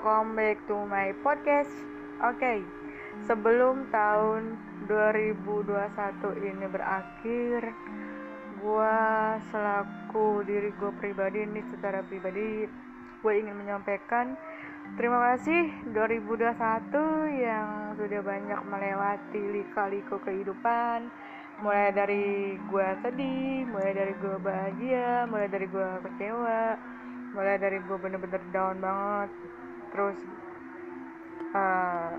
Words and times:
welcome 0.00 0.32
back 0.32 0.56
to 0.64 0.72
my 0.88 1.12
podcast. 1.20 1.68
Oke, 2.24 2.40
okay, 2.40 2.58
sebelum 3.28 3.84
tahun 3.92 4.56
2021 4.88 5.68
ini 6.40 6.64
berakhir, 6.72 7.68
gue 8.64 8.96
selaku 9.52 10.40
diri 10.48 10.72
gue 10.72 10.88
pribadi 10.96 11.44
ini 11.44 11.60
secara 11.68 12.00
pribadi, 12.00 12.64
gue 13.20 13.32
ingin 13.44 13.52
menyampaikan 13.52 14.40
terima 14.96 15.36
kasih 15.36 15.68
2021 15.92 16.48
yang 17.36 17.92
sudah 18.00 18.20
banyak 18.24 18.60
melewati 18.72 19.42
lika-liku 19.52 20.16
kehidupan, 20.24 21.12
mulai 21.60 21.92
dari 21.92 22.56
gue 22.56 22.88
sedih, 23.04 23.68
mulai 23.68 23.92
dari 23.92 24.16
gue 24.16 24.36
bahagia, 24.40 25.28
mulai 25.28 25.44
dari 25.52 25.68
gue 25.68 25.88
kecewa 26.08 26.80
mulai 27.30 27.62
dari 27.62 27.78
gue 27.78 27.94
bener-bener 27.94 28.42
down 28.50 28.82
banget 28.82 29.30
terus 29.90 30.18
uh, 31.54 32.10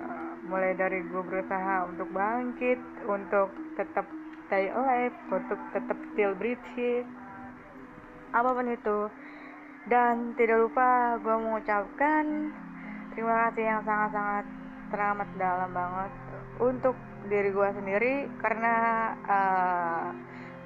mulai 0.48 0.76
dari 0.76 1.00
gue 1.06 1.24
berusaha 1.24 1.88
untuk 1.88 2.08
bangkit 2.12 2.80
untuk 3.08 3.50
tetap 3.80 4.06
stay 4.48 4.68
alive 4.68 5.16
untuk 5.32 5.60
tetap 5.72 5.98
still 6.12 6.36
breathing 6.36 7.08
apa 8.32 8.50
pun 8.52 8.68
itu. 8.72 9.00
Dan 9.82 10.38
tidak 10.38 10.70
lupa 10.70 11.18
gue 11.20 11.36
mengucapkan 11.42 12.54
terima 13.12 13.50
kasih 13.50 13.66
yang 13.66 13.82
sangat-sangat 13.82 14.46
teramat 14.94 15.30
dalam 15.40 15.72
banget 15.74 16.12
untuk 16.62 16.96
diri 17.26 17.50
gue 17.50 17.70
sendiri 17.74 18.14
karena 18.44 18.76
uh, 19.26 20.06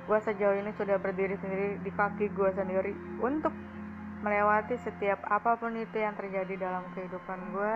gue 0.05 0.20
sejauh 0.22 0.58
ini 0.60 0.72
sudah 0.77 0.98
berdiri 1.02 1.38
sendiri 1.41 1.80
di 1.82 1.91
kaki 1.94 2.29
gue 2.34 2.49
sendiri 2.54 2.94
untuk 3.22 3.54
melewati 4.24 4.80
setiap 4.80 5.20
apa 5.27 5.60
pun 5.60 5.76
itu 5.76 5.98
yang 5.99 6.16
terjadi 6.16 6.55
dalam 6.70 6.88
kehidupan 6.96 7.40
gue 7.52 7.76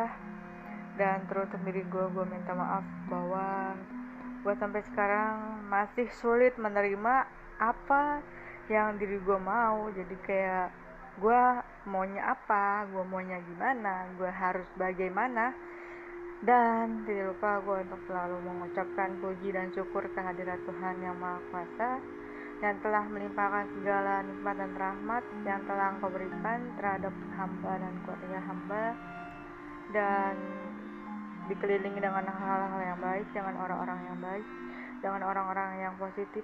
dan 1.00 1.23
terus 1.31 1.48
sendiri 1.56 1.88
gue 1.88 2.06
gue 2.12 2.26
minta 2.28 2.52
maaf 2.52 2.84
bahwa 3.08 3.76
gue 4.44 4.54
sampai 4.56 4.84
sekarang 4.88 5.64
masih 5.68 6.08
sulit 6.20 6.56
menerima 6.56 7.28
apa 7.59 8.23
yang 8.72 8.96
diri 8.96 9.20
gue 9.20 9.40
mau. 9.40 9.92
Jadi 9.92 10.16
kayak 10.23 10.72
gue 11.20 11.42
maunya 11.90 12.23
apa 12.31 12.88
gue 12.88 13.03
maunya 13.03 13.40
gimana 13.44 14.08
gue 14.16 14.31
harus 14.31 14.68
bagaimana. 14.80 15.52
Dan 16.40 17.03
tidak 17.03 17.36
lupa 17.36 17.59
gue 17.59 17.84
untuk 17.84 18.00
selalu 18.08 18.40
mengucapkan 18.48 19.20
puji 19.20 19.52
dan 19.52 19.76
syukur 19.76 20.08
kehadiran 20.16 20.56
Tuhan 20.64 20.96
yang 21.03 21.20
Maha 21.20 21.44
Kuasa 21.52 22.00
yang 22.60 22.76
telah 22.84 23.08
melimpahkan 23.08 23.66
segala 23.80 24.20
nikmat 24.28 24.56
dan 24.60 24.72
rahmat 24.76 25.24
yang 25.48 25.62
telah 25.64 25.96
engkau 25.96 26.12
berikan 26.12 26.60
terhadap 26.76 27.14
hamba 27.40 27.72
dan 27.80 27.94
keluarga 28.04 28.40
hamba 28.44 28.84
dan 29.96 30.36
dikelilingi 31.48 32.00
dengan 32.04 32.28
hal-hal 32.28 32.82
yang 32.84 33.00
baik 33.00 33.26
dengan 33.32 33.56
orang-orang 33.64 34.00
yang 34.06 34.20
baik 34.20 34.46
dengan 35.00 35.22
orang-orang 35.24 35.70
yang 35.80 35.94
positif 35.96 36.44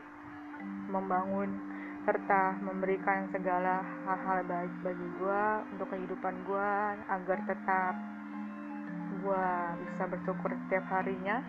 membangun 0.88 1.52
serta 2.08 2.64
memberikan 2.64 3.28
segala 3.36 3.84
hal-hal 4.08 4.40
baik 4.48 4.74
bagi 4.86 5.08
gue 5.20 5.44
untuk 5.76 5.88
kehidupan 5.92 6.34
gue 6.48 6.72
agar 7.12 7.38
tetap 7.44 7.94
gue 9.20 9.48
bisa 9.90 10.04
bersyukur 10.08 10.54
setiap 10.66 10.86
harinya 10.96 11.42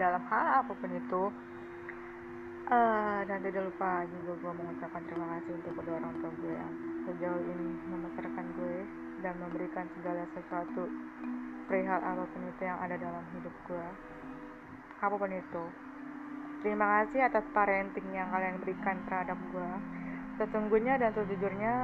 dalam 0.00 0.22
hal 0.30 0.62
apa 0.64 0.72
pun 0.72 0.90
itu 0.94 1.22
uh, 2.70 3.20
dan 3.26 3.38
tidak 3.46 3.62
lupa 3.70 4.02
juga 4.10 4.32
gue 4.42 4.52
mengucapkan 4.58 5.02
terima 5.06 5.26
kasih 5.38 5.52
untuk 5.58 5.72
kedua 5.78 5.96
orang 6.02 6.14
tua 6.18 6.32
gue 6.42 6.54
yang 6.54 6.72
sejauh 7.06 7.42
ini 7.42 7.68
membesarkan 7.86 8.46
gue 8.58 8.76
dan 9.22 9.34
memberikan 9.38 9.86
segala 9.98 10.22
sesuatu 10.34 10.82
perihal 11.66 12.00
apa 12.02 12.24
pun 12.30 12.42
itu 12.46 12.62
yang 12.62 12.78
ada 12.78 12.96
dalam 12.98 13.24
hidup 13.38 13.54
gue 13.66 13.86
apa 14.96 15.14
pun 15.14 15.28
itu. 15.28 15.64
Terima 16.64 16.86
kasih 17.04 17.20
atas 17.28 17.44
parenting 17.52 18.08
yang 18.16 18.32
kalian 18.32 18.56
berikan 18.64 18.96
terhadap 19.06 19.38
gue 19.52 19.70
sesungguhnya 20.36 21.00
dan 21.00 21.10
sejujurnya 21.16 21.74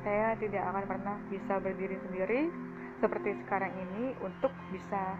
saya 0.00 0.32
tidak 0.40 0.64
akan 0.64 0.84
pernah 0.88 1.16
bisa 1.28 1.60
berdiri 1.60 1.96
sendiri 2.08 2.48
seperti 3.00 3.36
sekarang 3.44 3.72
ini 3.76 4.16
untuk 4.24 4.52
bisa 4.72 5.16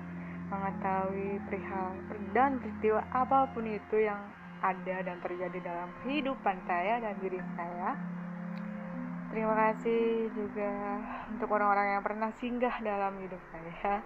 mengetahui 0.48 1.41
perihal 1.48 1.94
dan 2.32 2.59
peristiwa 2.59 3.00
apa 3.12 3.48
pun 3.53 3.64
itu 3.69 3.97
yang 4.03 4.20
ada 4.60 4.97
dan 5.04 5.16
terjadi 5.25 5.59
dalam 5.65 5.88
kehidupan 6.04 6.56
saya 6.69 7.00
dan 7.00 7.15
diri 7.21 7.41
saya. 7.56 7.97
Terima 9.31 9.54
kasih 9.54 10.26
juga 10.34 10.72
untuk 11.31 11.48
orang-orang 11.54 11.98
yang 11.98 12.03
pernah 12.03 12.31
singgah 12.43 12.76
dalam 12.82 13.15
hidup 13.22 13.43
saya. 13.54 14.03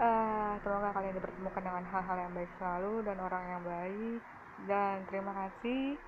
Uh, 0.00 0.54
semoga 0.62 0.94
kalian 0.94 1.18
dipertemukan 1.18 1.62
dengan 1.66 1.84
hal-hal 1.90 2.16
yang 2.16 2.32
baik 2.32 2.50
selalu 2.56 2.94
dan 3.04 3.16
orang 3.18 3.44
yang 3.50 3.62
baik. 3.66 4.20
Dan 4.70 4.94
terima 5.10 5.32
kasih 5.34 5.98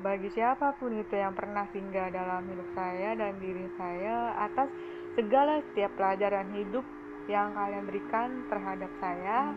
bagi 0.00 0.28
siapa 0.32 0.74
pun 0.78 0.94
itu 0.94 1.14
yang 1.14 1.34
pernah 1.34 1.66
singgah 1.70 2.08
dalam 2.14 2.46
hidup 2.46 2.68
saya 2.78 3.14
dan 3.18 3.36
diri 3.42 3.66
saya 3.74 4.38
atas 4.38 4.70
segala 5.18 5.62
setiap 5.70 5.92
pelajaran 5.98 6.50
hidup 6.54 6.86
yang 7.30 7.56
kalian 7.56 7.84
berikan 7.88 8.28
terhadap 8.52 8.90
saya 9.00 9.54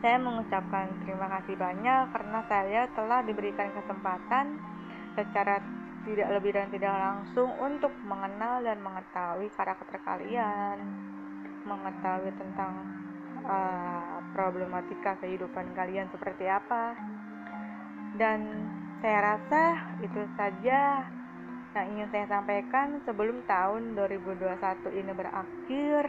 saya 0.00 0.16
mengucapkan 0.16 0.88
terima 1.04 1.28
kasih 1.38 1.56
banyak 1.60 2.02
karena 2.12 2.40
saya 2.48 2.82
telah 2.96 3.20
diberikan 3.20 3.68
kesempatan 3.76 4.56
secara 5.12 5.60
tidak 6.08 6.28
lebih 6.32 6.56
dan 6.56 6.68
tidak 6.72 6.94
langsung 6.96 7.52
untuk 7.60 7.92
mengenal 8.08 8.64
dan 8.64 8.80
mengetahui 8.80 9.52
karakter 9.52 10.00
kalian, 10.00 10.80
mengetahui 11.68 12.32
tentang 12.40 12.72
uh, 13.44 14.24
problematika 14.32 15.20
kehidupan 15.20 15.76
kalian 15.76 16.08
seperti 16.08 16.48
apa. 16.48 16.96
Dan 18.16 18.40
saya 19.04 19.36
rasa 19.36 19.62
itu 20.00 20.24
saja 20.40 21.04
yang 21.76 21.86
ingin 21.94 22.08
saya 22.10 22.26
sampaikan 22.26 22.98
sebelum 23.04 23.44
tahun 23.44 23.94
2021 23.94 24.56
ini 25.04 25.12
berakhir. 25.12 26.04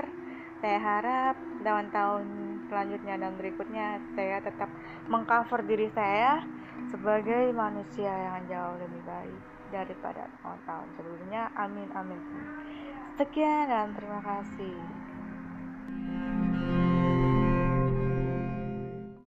Saya 0.62 0.78
harap 0.78 1.36
tahun-tahun 1.66 2.26
selanjutnya. 2.72 3.20
Dan 3.20 3.36
berikutnya 3.36 4.00
saya 4.16 4.40
tetap 4.40 4.72
mengcover 5.12 5.68
diri 5.68 5.92
saya 5.92 6.40
sebagai 6.88 7.52
manusia 7.52 8.10
yang 8.10 8.48
jauh 8.48 8.80
lebih 8.80 9.04
baik 9.04 9.40
daripada 9.76 10.32
tahun-tahun 10.40 10.88
sebelumnya. 10.96 11.52
Amin 11.60 11.92
amin. 11.92 12.20
Sekian 13.20 13.68
dan 13.68 13.92
terima 13.92 14.24
kasih 14.24 14.76